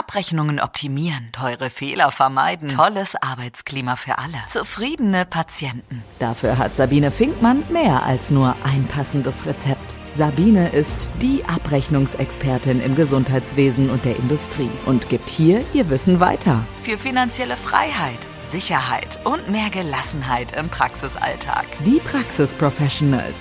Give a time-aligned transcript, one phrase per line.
[0.00, 6.02] Abrechnungen optimieren, teure Fehler vermeiden, tolles Arbeitsklima für alle, zufriedene Patienten.
[6.18, 9.94] Dafür hat Sabine Finkmann mehr als nur ein passendes Rezept.
[10.16, 16.64] Sabine ist die Abrechnungsexpertin im Gesundheitswesen und der Industrie und gibt hier ihr Wissen weiter.
[16.80, 21.66] Für finanzielle Freiheit, Sicherheit und mehr Gelassenheit im Praxisalltag.
[21.84, 23.36] Die Praxis Professionals.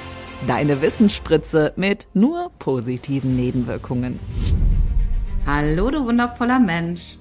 [0.45, 4.19] Deine Wissensspritze mit nur positiven Nebenwirkungen.
[5.51, 7.17] Hallo, du wundervoller Mensch.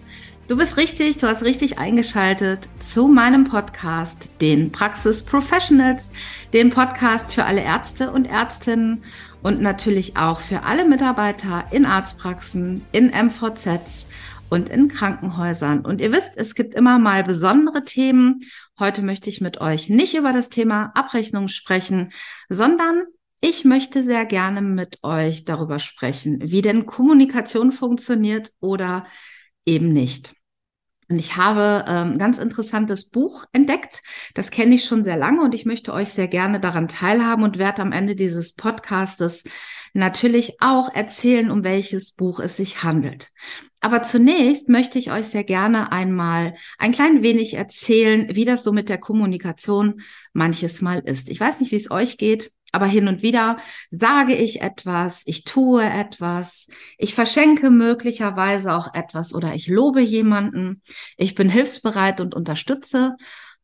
[0.48, 6.10] Du bist richtig, du hast richtig eingeschaltet zu meinem Podcast, den Praxis Professionals,
[6.52, 9.02] den Podcast für alle Ärzte und Ärztinnen
[9.42, 14.04] und natürlich auch für alle Mitarbeiter in Arztpraxen, in MVZs
[14.50, 15.80] und in Krankenhäusern.
[15.80, 18.40] Und ihr wisst, es gibt immer mal besondere Themen.
[18.78, 22.10] Heute möchte ich mit euch nicht über das Thema Abrechnung sprechen,
[22.50, 23.04] sondern
[23.40, 29.06] ich möchte sehr gerne mit euch darüber sprechen, wie denn Kommunikation funktioniert oder
[29.64, 30.34] eben nicht.
[31.10, 34.02] Und ich habe ähm, ein ganz interessantes Buch entdeckt.
[34.34, 37.58] Das kenne ich schon sehr lange und ich möchte euch sehr gerne daran teilhaben und
[37.58, 39.42] werde am Ende dieses Podcastes
[39.94, 43.30] natürlich auch erzählen, um welches Buch es sich handelt.
[43.80, 48.72] Aber zunächst möchte ich euch sehr gerne einmal ein klein wenig erzählen, wie das so
[48.72, 50.02] mit der Kommunikation
[50.34, 51.30] manches Mal ist.
[51.30, 52.52] Ich weiß nicht, wie es euch geht.
[52.72, 53.56] Aber hin und wieder
[53.90, 56.66] sage ich etwas, ich tue etwas,
[56.98, 60.82] ich verschenke möglicherweise auch etwas oder ich lobe jemanden,
[61.16, 63.16] ich bin hilfsbereit und unterstütze.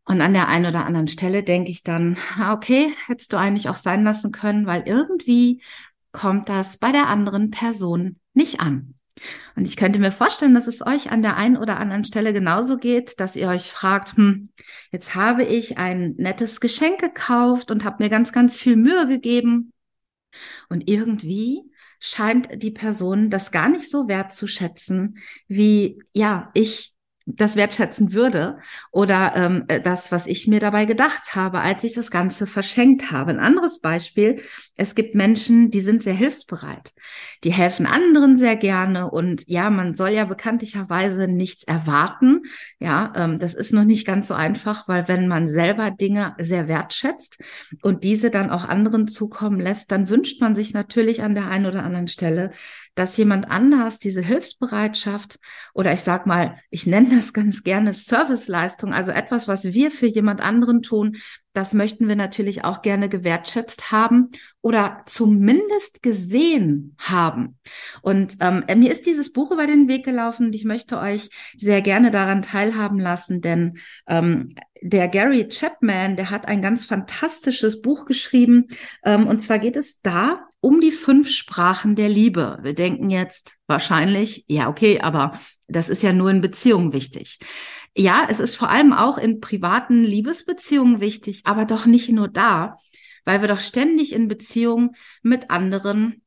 [0.07, 2.17] Und an der einen oder anderen Stelle denke ich dann,
[2.51, 5.63] okay, hättest du eigentlich auch sein lassen können, weil irgendwie
[6.13, 8.95] kommt das bei der anderen Person nicht an.
[9.57, 12.79] Und ich könnte mir vorstellen, dass es euch an der einen oder anderen Stelle genauso
[12.79, 14.51] geht, dass ihr euch fragt, hm,
[14.91, 19.73] jetzt habe ich ein nettes Geschenk gekauft und habe mir ganz, ganz viel Mühe gegeben.
[20.69, 21.63] Und irgendwie
[22.01, 26.94] scheint die Person das gar nicht so wertzuschätzen, wie ja, ich
[27.27, 28.59] das wertschätzen würde
[28.91, 33.13] oder ähm, äh, das, was ich mir dabei gedacht habe, als ich das Ganze verschenkt
[33.13, 33.31] habe.
[33.31, 34.41] Ein anderes Beispiel,
[34.77, 36.93] es gibt Menschen, die sind sehr hilfsbereit.
[37.43, 42.43] Die helfen anderen sehr gerne und ja, man soll ja bekanntlicherweise nichts erwarten.
[42.79, 46.69] Ja, ähm, das ist noch nicht ganz so einfach, weil wenn man selber Dinge sehr
[46.69, 47.43] wertschätzt
[47.83, 51.67] und diese dann auch anderen zukommen lässt, dann wünscht man sich natürlich an der einen
[51.67, 52.51] oder anderen Stelle,
[52.95, 55.39] dass jemand anders diese Hilfsbereitschaft
[55.73, 60.07] oder ich sag mal, ich nenne das ganz gerne Serviceleistung, also etwas, was wir für
[60.07, 61.17] jemand anderen tun,
[61.55, 64.31] das möchten wir natürlich auch gerne gewertschätzt haben
[64.61, 67.59] oder zumindest gesehen haben.
[68.03, 71.81] Und ähm, mir ist dieses Buch über den Weg gelaufen und ich möchte euch sehr
[71.81, 78.05] gerne daran teilhaben lassen, denn ähm, der Gary Chapman, der hat ein ganz fantastisches Buch
[78.05, 78.67] geschrieben.
[79.05, 82.59] Ähm, und zwar geht es da um die fünf Sprachen der Liebe.
[82.63, 85.39] Wir denken jetzt wahrscheinlich, ja, okay, aber
[85.69, 87.39] das ist ja nur in Beziehungen wichtig.
[87.95, 92.79] Ja, es ist vor allem auch in privaten Liebesbeziehungen wichtig, aber doch nicht nur da,
[93.27, 94.93] weil wir doch ständig in Beziehungen
[95.23, 96.23] mit anderen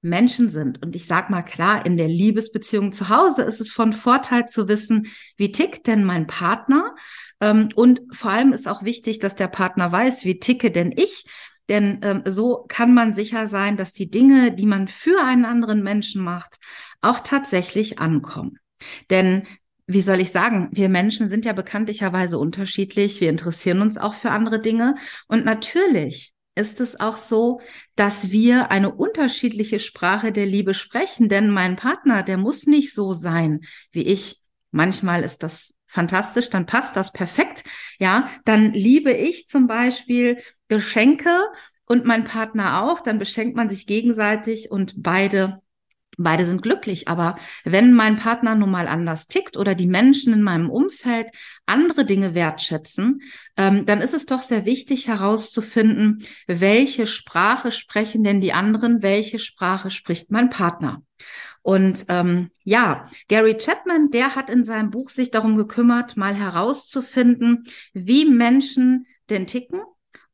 [0.00, 0.82] Menschen sind.
[0.82, 4.68] Und ich sag mal klar, in der Liebesbeziehung zu Hause ist es von Vorteil zu
[4.68, 6.94] wissen, wie tickt denn mein Partner?
[7.42, 11.26] Ähm, und vor allem ist auch wichtig, dass der Partner weiß, wie ticke denn ich?
[11.68, 15.82] Denn ähm, so kann man sicher sein, dass die Dinge, die man für einen anderen
[15.82, 16.56] Menschen macht,
[17.00, 18.58] auch tatsächlich ankommen.
[19.10, 19.42] Denn
[19.86, 24.30] wie soll ich sagen, wir Menschen sind ja bekanntlicherweise unterschiedlich, wir interessieren uns auch für
[24.30, 24.96] andere Dinge
[25.28, 27.60] und natürlich ist es auch so,
[27.94, 33.12] dass wir eine unterschiedliche Sprache der Liebe sprechen, denn mein Partner, der muss nicht so
[33.12, 33.60] sein
[33.92, 34.40] wie ich.
[34.70, 37.62] Manchmal ist das fantastisch, dann passt das perfekt.
[37.98, 40.38] Ja, dann liebe ich zum Beispiel
[40.68, 41.46] Geschenke
[41.86, 45.60] und mein Partner auch, dann beschenkt man sich gegenseitig und beide
[46.18, 50.42] Beide sind glücklich, aber wenn mein Partner nun mal anders tickt oder die Menschen in
[50.42, 51.28] meinem Umfeld
[51.66, 53.20] andere Dinge wertschätzen,
[53.58, 59.38] ähm, dann ist es doch sehr wichtig herauszufinden, welche Sprache sprechen denn die anderen, welche
[59.38, 61.02] Sprache spricht mein Partner.
[61.60, 67.64] Und ähm, ja, Gary Chapman, der hat in seinem Buch sich darum gekümmert, mal herauszufinden,
[67.92, 69.80] wie Menschen denn ticken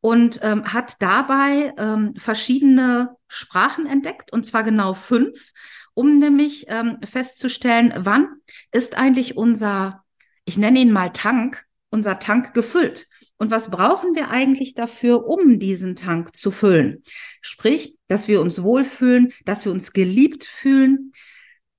[0.02, 5.52] und ähm, hat dabei ähm, verschiedene Sprachen entdeckt, und zwar genau fünf,
[5.94, 8.28] um nämlich ähm, festzustellen, wann
[8.72, 10.04] ist eigentlich unser,
[10.44, 13.06] ich nenne ihn mal Tank, unser Tank gefüllt.
[13.38, 17.02] Und was brauchen wir eigentlich dafür, um diesen Tank zu füllen?
[17.40, 21.12] Sprich, dass wir uns wohlfühlen, dass wir uns geliebt fühlen,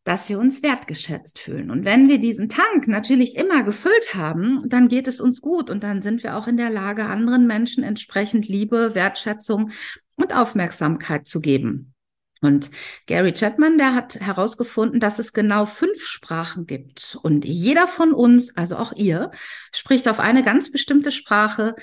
[0.03, 1.71] dass wir uns wertgeschätzt fühlen.
[1.71, 5.83] Und wenn wir diesen Tank natürlich immer gefüllt haben, dann geht es uns gut und
[5.83, 9.71] dann sind wir auch in der Lage, anderen Menschen entsprechend Liebe, Wertschätzung
[10.15, 11.93] und Aufmerksamkeit zu geben.
[12.41, 12.71] Und
[13.07, 17.17] Gary Chapman, der hat herausgefunden, dass es genau fünf Sprachen gibt.
[17.23, 19.31] Und jeder von uns, also auch ihr,
[19.73, 21.73] spricht auf eine ganz bestimmte Sprache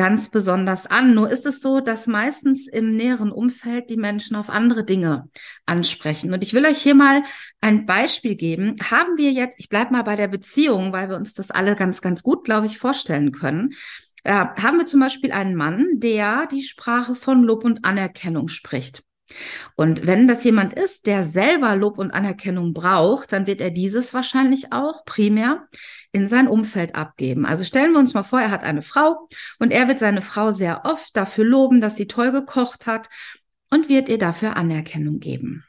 [0.00, 1.12] ganz besonders an.
[1.14, 5.28] Nur ist es so, dass meistens im näheren Umfeld die Menschen auf andere Dinge
[5.66, 6.32] ansprechen.
[6.32, 7.22] Und ich will euch hier mal
[7.60, 8.76] ein Beispiel geben.
[8.90, 12.00] Haben wir jetzt, ich bleibe mal bei der Beziehung, weil wir uns das alle ganz,
[12.00, 13.74] ganz gut, glaube ich, vorstellen können.
[14.24, 19.02] Äh, haben wir zum Beispiel einen Mann, der die Sprache von Lob und Anerkennung spricht.
[19.76, 24.14] Und wenn das jemand ist, der selber Lob und Anerkennung braucht, dann wird er dieses
[24.14, 25.68] wahrscheinlich auch primär
[26.12, 27.46] in sein Umfeld abgeben.
[27.46, 29.28] Also stellen wir uns mal vor, er hat eine Frau
[29.58, 33.08] und er wird seine Frau sehr oft dafür loben, dass sie toll gekocht hat
[33.70, 35.64] und wird ihr dafür Anerkennung geben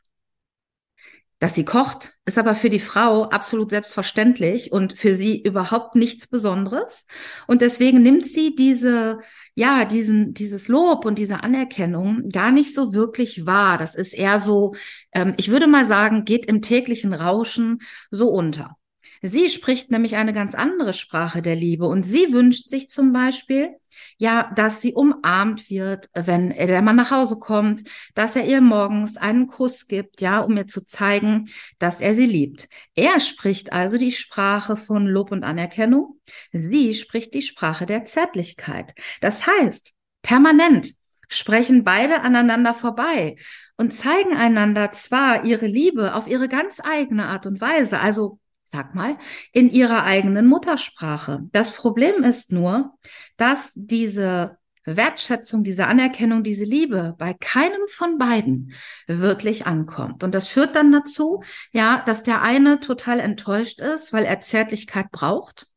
[1.41, 6.27] dass sie kocht, ist aber für die Frau absolut selbstverständlich und für sie überhaupt nichts
[6.27, 7.07] Besonderes.
[7.47, 9.21] Und deswegen nimmt sie diese,
[9.55, 13.79] ja, diesen, dieses Lob und diese Anerkennung gar nicht so wirklich wahr.
[13.79, 14.75] Das ist eher so,
[15.13, 17.79] ähm, ich würde mal sagen, geht im täglichen Rauschen
[18.11, 18.77] so unter.
[19.21, 23.75] Sie spricht nämlich eine ganz andere Sprache der Liebe und sie wünscht sich zum Beispiel,
[24.17, 27.83] ja, dass sie umarmt wird, wenn der Mann nach Hause kommt,
[28.15, 32.25] dass er ihr morgens einen Kuss gibt, ja, um ihr zu zeigen, dass er sie
[32.25, 32.67] liebt.
[32.95, 36.19] Er spricht also die Sprache von Lob und Anerkennung.
[36.51, 38.95] Sie spricht die Sprache der Zärtlichkeit.
[39.19, 40.93] Das heißt, permanent
[41.27, 43.35] sprechen beide aneinander vorbei
[43.77, 48.39] und zeigen einander zwar ihre Liebe auf ihre ganz eigene Art und Weise, also
[48.71, 49.17] sag mal,
[49.51, 51.41] in ihrer eigenen Muttersprache.
[51.51, 52.93] Das Problem ist nur,
[53.37, 58.73] dass diese Wertschätzung, diese Anerkennung, diese Liebe bei keinem von beiden
[59.07, 60.23] wirklich ankommt.
[60.23, 65.11] Und das führt dann dazu, ja, dass der eine total enttäuscht ist, weil er Zärtlichkeit
[65.11, 65.71] braucht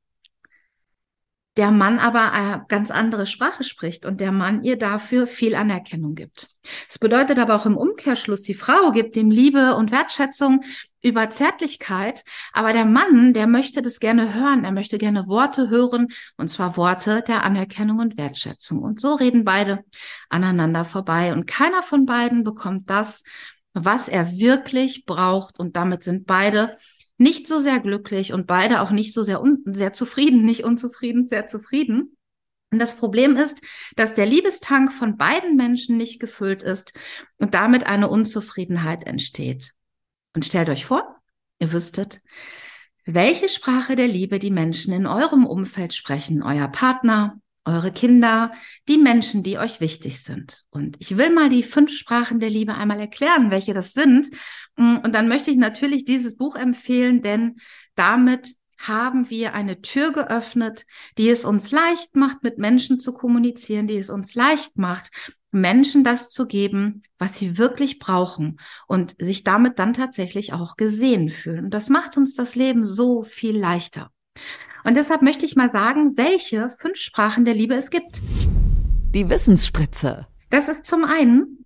[1.56, 6.14] der Mann aber eine ganz andere Sprache spricht und der Mann ihr dafür viel Anerkennung
[6.14, 6.49] gibt.
[6.88, 10.64] Es bedeutet aber auch im Umkehrschluss, die Frau gibt ihm Liebe und Wertschätzung
[11.04, 16.08] über Zärtlichkeit, aber der Mann, der möchte das gerne hören, er möchte gerne Worte hören,
[16.38, 18.78] und zwar Worte der Anerkennung und Wertschätzung.
[18.78, 19.84] Und so reden beide
[20.30, 23.22] aneinander vorbei und keiner von beiden bekommt das,
[23.74, 26.74] was er wirklich braucht und damit sind beide
[27.18, 31.28] nicht so sehr glücklich und beide auch nicht so sehr, un sehr zufrieden, nicht unzufrieden,
[31.28, 32.16] sehr zufrieden.
[32.72, 33.60] Und das Problem ist,
[33.94, 36.92] dass der Liebestank von beiden Menschen nicht gefüllt ist
[37.38, 39.74] und damit eine Unzufriedenheit entsteht.
[40.34, 41.16] Und stellt euch vor,
[41.58, 42.19] ihr wüsstet,
[43.04, 48.52] welche Sprache der Liebe die Menschen in eurem Umfeld sprechen, euer Partner, eure Kinder,
[48.88, 50.64] die Menschen, die euch wichtig sind.
[50.70, 54.28] Und ich will mal die fünf Sprachen der Liebe einmal erklären, welche das sind.
[54.76, 57.56] Und dann möchte ich natürlich dieses Buch empfehlen, denn
[57.94, 58.54] damit
[58.88, 60.86] haben wir eine Tür geöffnet,
[61.19, 65.10] die es uns leicht macht, mit Menschen zu kommunizieren, die es uns leicht macht,
[65.50, 71.28] Menschen das zu geben, was sie wirklich brauchen und sich damit dann tatsächlich auch gesehen
[71.28, 71.66] fühlen.
[71.66, 74.10] Und das macht uns das Leben so viel leichter.
[74.84, 78.20] Und deshalb möchte ich mal sagen, welche fünf Sprachen der Liebe es gibt.
[79.14, 80.26] Die Wissensspritze.
[80.50, 81.64] Das ist zum einen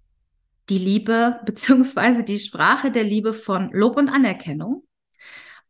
[0.68, 4.84] die Liebe beziehungsweise die Sprache der Liebe von Lob und Anerkennung.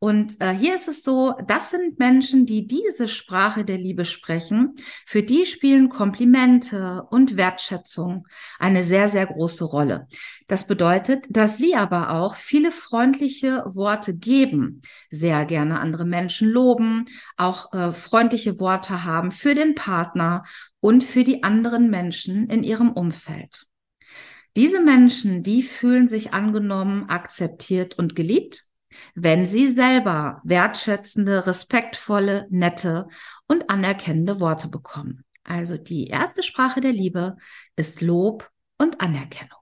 [0.00, 4.76] Und äh, hier ist es so, das sind Menschen, die diese Sprache der Liebe sprechen.
[5.06, 8.28] Für die spielen Komplimente und Wertschätzung
[8.60, 10.06] eine sehr, sehr große Rolle.
[10.46, 17.06] Das bedeutet, dass sie aber auch viele freundliche Worte geben, sehr gerne andere Menschen loben,
[17.36, 20.44] auch äh, freundliche Worte haben für den Partner
[20.78, 23.66] und für die anderen Menschen in ihrem Umfeld.
[24.54, 28.67] Diese Menschen, die fühlen sich angenommen, akzeptiert und geliebt
[29.14, 33.08] wenn sie selber wertschätzende, respektvolle, nette
[33.46, 35.24] und anerkennende Worte bekommen.
[35.44, 37.36] Also die erste Sprache der Liebe
[37.76, 39.58] ist Lob und Anerkennung.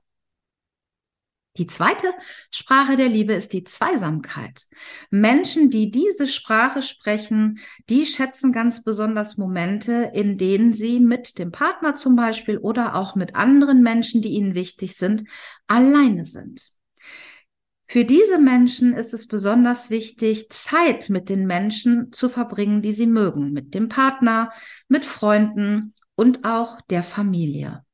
[1.57, 2.12] Die zweite
[2.50, 4.66] Sprache der Liebe ist die Zweisamkeit.
[5.11, 11.52] Menschen, die diese Sprache sprechen, die schätzen ganz besonders Momente, in denen sie mit dem
[11.52, 15.25] Partner zum Beispiel oder auch mit anderen Menschen, die ihnen wichtig sind,
[15.66, 16.75] alleine sind.
[17.88, 23.07] Für diese Menschen ist es besonders wichtig, Zeit mit den Menschen zu verbringen, die sie
[23.07, 24.50] mögen, mit dem Partner,
[24.88, 27.85] mit Freunden und auch der Familie.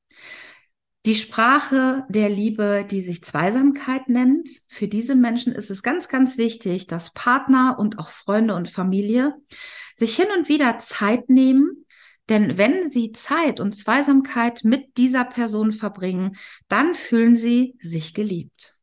[1.04, 6.38] Die Sprache der Liebe, die sich Zweisamkeit nennt, für diese Menschen ist es ganz, ganz
[6.38, 9.34] wichtig, dass Partner und auch Freunde und Familie
[9.96, 11.84] sich hin und wieder Zeit nehmen,
[12.28, 16.36] denn wenn sie Zeit und Zweisamkeit mit dieser Person verbringen,
[16.68, 18.78] dann fühlen sie sich geliebt.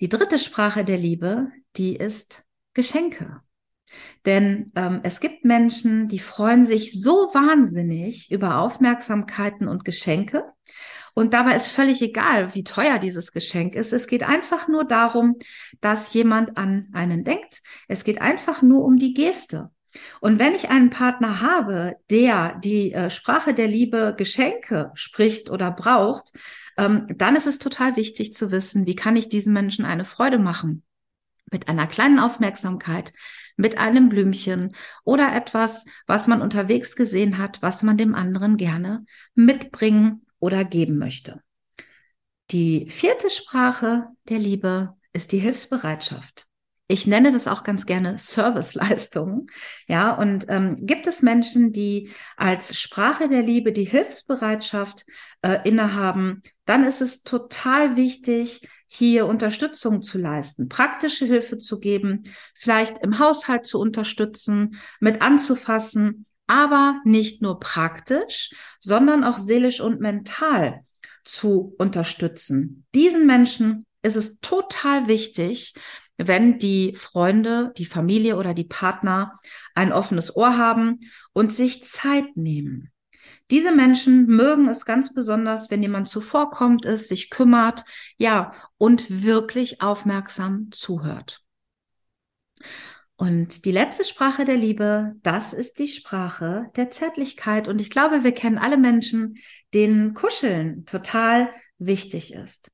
[0.00, 3.40] Die dritte Sprache der Liebe, die ist Geschenke.
[4.26, 10.44] Denn ähm, es gibt Menschen, die freuen sich so wahnsinnig über Aufmerksamkeiten und Geschenke.
[11.14, 13.94] Und dabei ist völlig egal, wie teuer dieses Geschenk ist.
[13.94, 15.36] Es geht einfach nur darum,
[15.80, 17.62] dass jemand an einen denkt.
[17.88, 19.70] Es geht einfach nur um die Geste.
[20.20, 25.70] Und wenn ich einen Partner habe, der die äh, Sprache der Liebe Geschenke spricht oder
[25.70, 26.32] braucht,
[26.76, 30.38] ähm, dann ist es total wichtig zu wissen, wie kann ich diesen Menschen eine Freude
[30.38, 30.82] machen?
[31.50, 33.12] Mit einer kleinen Aufmerksamkeit,
[33.56, 39.04] mit einem Blümchen oder etwas, was man unterwegs gesehen hat, was man dem anderen gerne
[39.34, 41.42] mitbringen oder geben möchte.
[42.50, 46.46] Die vierte Sprache der Liebe ist die Hilfsbereitschaft.
[46.88, 49.46] Ich nenne das auch ganz gerne Serviceleistungen.
[49.88, 55.04] Ja, und ähm, gibt es Menschen, die als Sprache der Liebe die Hilfsbereitschaft
[55.42, 62.24] äh, innehaben, dann ist es total wichtig, hier Unterstützung zu leisten, praktische Hilfe zu geben,
[62.54, 70.00] vielleicht im Haushalt zu unterstützen, mit anzufassen, aber nicht nur praktisch, sondern auch seelisch und
[70.00, 70.84] mental
[71.24, 72.84] zu unterstützen.
[72.94, 75.74] Diesen Menschen ist es total wichtig,
[76.16, 79.38] wenn die Freunde, die Familie oder die Partner
[79.74, 81.00] ein offenes Ohr haben
[81.32, 82.90] und sich Zeit nehmen.
[83.50, 87.84] Diese Menschen mögen es ganz besonders, wenn jemand zuvorkommt ist, sich kümmert,
[88.18, 91.42] ja, und wirklich aufmerksam zuhört.
[93.16, 97.66] Und die letzte Sprache der Liebe, das ist die Sprache der Zärtlichkeit.
[97.66, 99.36] Und ich glaube, wir kennen alle Menschen,
[99.72, 102.70] denen Kuscheln total wichtig ist.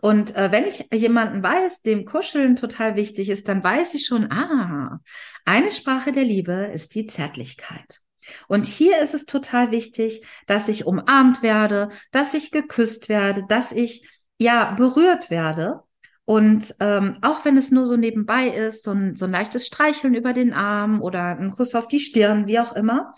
[0.00, 4.32] Und äh, wenn ich jemanden weiß, dem Kuscheln total wichtig ist, dann weiß ich schon,
[4.32, 4.98] ah,
[5.44, 8.00] eine Sprache der Liebe ist die Zärtlichkeit.
[8.48, 13.72] Und hier ist es total wichtig, dass ich umarmt werde, dass ich geküsst werde, dass
[13.72, 14.08] ich
[14.38, 15.80] ja berührt werde.
[16.24, 20.14] Und ähm, auch wenn es nur so nebenbei ist, so ein, so ein leichtes Streicheln
[20.14, 23.14] über den Arm oder ein Kuss auf die Stirn, wie auch immer,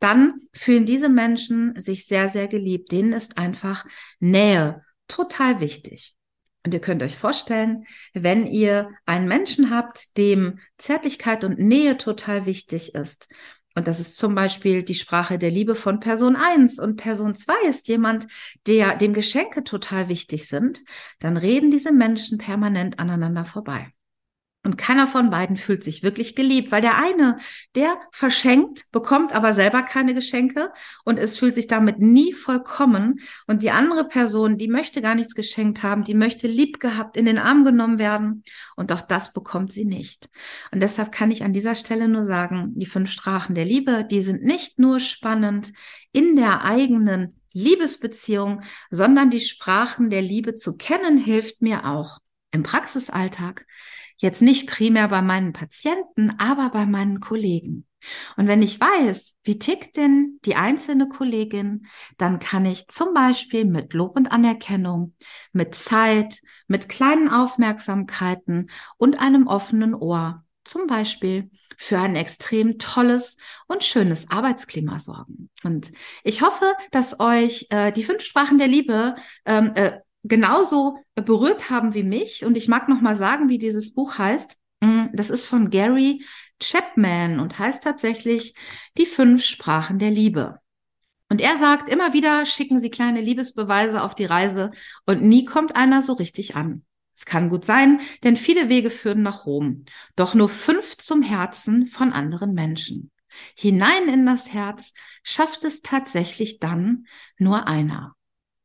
[0.00, 2.92] dann fühlen diese Menschen sich sehr, sehr geliebt.
[2.92, 3.86] Denen ist einfach
[4.18, 6.17] Nähe total wichtig.
[6.64, 12.46] Und ihr könnt euch vorstellen, wenn ihr einen Menschen habt, dem Zärtlichkeit und Nähe total
[12.46, 13.28] wichtig ist,
[13.74, 17.68] und das ist zum Beispiel die Sprache der Liebe von Person 1 und Person 2
[17.68, 18.26] ist jemand,
[18.66, 20.82] der dem Geschenke total wichtig sind,
[21.20, 23.92] dann reden diese Menschen permanent aneinander vorbei.
[24.68, 27.38] Und keiner von beiden fühlt sich wirklich geliebt, weil der eine,
[27.74, 30.70] der verschenkt, bekommt aber selber keine Geschenke
[31.06, 33.18] und es fühlt sich damit nie vollkommen.
[33.46, 37.24] Und die andere Person, die möchte gar nichts geschenkt haben, die möchte lieb gehabt in
[37.24, 38.42] den Arm genommen werden.
[38.76, 40.28] Und auch das bekommt sie nicht.
[40.70, 44.20] Und deshalb kann ich an dieser Stelle nur sagen, die fünf Strachen der Liebe, die
[44.20, 45.72] sind nicht nur spannend
[46.12, 48.60] in der eigenen Liebesbeziehung,
[48.90, 52.18] sondern die Sprachen der Liebe zu kennen hilft mir auch
[52.50, 53.64] im Praxisalltag
[54.18, 57.86] Jetzt nicht primär bei meinen Patienten, aber bei meinen Kollegen.
[58.36, 63.64] Und wenn ich weiß, wie tickt denn die einzelne Kollegin, dann kann ich zum Beispiel
[63.64, 65.14] mit Lob und Anerkennung,
[65.52, 73.36] mit Zeit, mit kleinen Aufmerksamkeiten und einem offenen Ohr zum Beispiel für ein extrem tolles
[73.66, 75.48] und schönes Arbeitsklima sorgen.
[75.64, 75.90] Und
[76.24, 79.14] ich hoffe, dass euch äh, die fünf Sprachen der Liebe
[79.46, 82.44] ähm, äh, genauso berührt haben wie mich.
[82.44, 84.56] Und ich mag noch mal sagen, wie dieses Buch heißt.
[84.80, 86.24] Mm, das ist von Gary
[86.60, 88.54] Chapman und heißt tatsächlich
[88.96, 90.60] Die fünf Sprachen der Liebe.
[91.30, 94.70] Und er sagt immer wieder, schicken Sie kleine Liebesbeweise auf die Reise
[95.04, 96.84] und nie kommt einer so richtig an.
[97.14, 99.84] Es kann gut sein, denn viele Wege führen nach Rom,
[100.16, 103.10] doch nur fünf zum Herzen von anderen Menschen.
[103.56, 107.06] Hinein in das Herz schafft es tatsächlich dann
[107.36, 108.14] nur einer.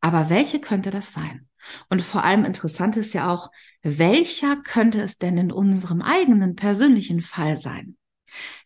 [0.04, 1.48] Aber welche könnte das sein?
[1.90, 3.50] Und vor allem interessant ist ja auch,
[3.84, 7.96] welcher könnte es denn in unserem eigenen persönlichen Fall sein?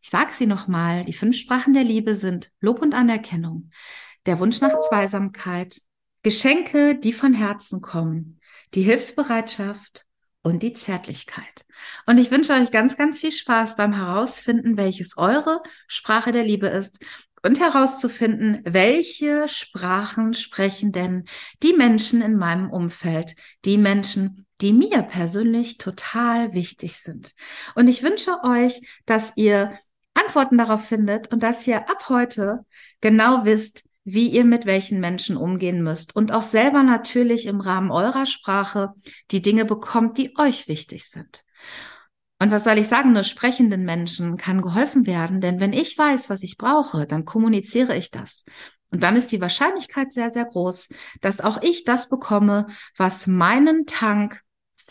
[0.02, 3.70] Ich sage sie nochmal, die fünf Sprachen der Liebe sind Lob und Anerkennung,
[4.26, 5.80] der Wunsch nach Zweisamkeit,
[6.24, 8.40] Geschenke, die von Herzen kommen,
[8.74, 10.08] die Hilfsbereitschaft
[10.42, 11.66] und die Zärtlichkeit.
[12.08, 16.68] Und ich wünsche euch ganz, ganz viel Spaß beim Herausfinden, welches eure Sprache der Liebe
[16.68, 16.98] ist
[17.44, 21.26] und herauszufinden, welche Sprachen sprechen denn
[21.64, 27.34] die Menschen in meinem Umfeld, die Menschen, die mir persönlich total wichtig sind.
[27.76, 29.78] Und ich wünsche euch, dass ihr
[30.14, 32.66] Antworten darauf findet und dass ihr ab heute
[33.02, 37.92] genau wisst, wie ihr mit welchen Menschen umgehen müsst und auch selber natürlich im Rahmen
[37.92, 38.94] eurer Sprache
[39.32, 41.44] die Dinge bekommt, die euch wichtig sind.
[42.40, 46.30] Und was soll ich sagen, nur sprechenden Menschen kann geholfen werden, denn wenn ich weiß,
[46.30, 48.46] was ich brauche, dann kommuniziere ich das.
[48.90, 50.90] Und dann ist die Wahrscheinlichkeit sehr, sehr groß,
[51.22, 54.42] dass auch ich das bekomme, was meinen Tank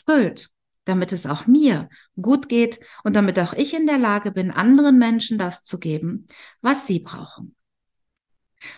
[0.05, 0.51] füllt,
[0.85, 1.89] damit es auch mir
[2.21, 6.29] gut geht und damit auch ich in der Lage bin, anderen Menschen das zu geben,
[6.61, 7.55] was sie brauchen.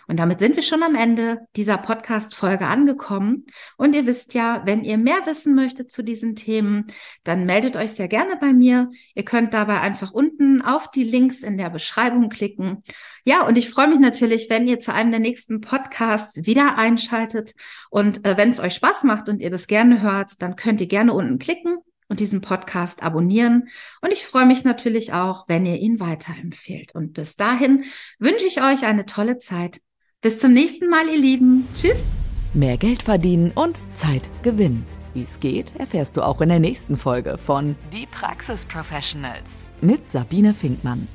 [0.07, 3.45] Und damit sind wir schon am Ende dieser Podcast-Folge angekommen.
[3.77, 6.87] Und ihr wisst ja, wenn ihr mehr wissen möchtet zu diesen Themen,
[7.23, 8.89] dann meldet euch sehr gerne bei mir.
[9.15, 12.83] Ihr könnt dabei einfach unten auf die Links in der Beschreibung klicken.
[13.25, 17.53] Ja, und ich freue mich natürlich, wenn ihr zu einem der nächsten Podcasts wieder einschaltet.
[17.89, 20.87] Und äh, wenn es euch Spaß macht und ihr das gerne hört, dann könnt ihr
[20.87, 21.77] gerne unten klicken
[22.09, 23.69] und diesen Podcast abonnieren.
[24.01, 26.93] Und ich freue mich natürlich auch, wenn ihr ihn weiterempfehlt.
[26.93, 27.85] Und bis dahin
[28.17, 29.79] wünsche ich euch eine tolle Zeit.
[30.21, 31.67] Bis zum nächsten Mal, ihr Lieben.
[31.79, 32.03] Tschüss.
[32.53, 34.85] Mehr Geld verdienen und Zeit gewinnen.
[35.13, 40.09] Wie es geht, erfährst du auch in der nächsten Folge von Die Praxis Professionals mit
[40.09, 41.07] Sabine Finkmann.